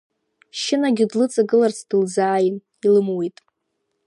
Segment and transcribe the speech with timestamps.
[0.59, 2.55] Шьынагьы длыҵагыларц дылзааин,
[2.85, 3.37] илымуит.